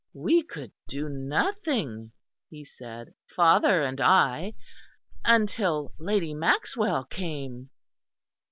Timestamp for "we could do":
0.15-1.09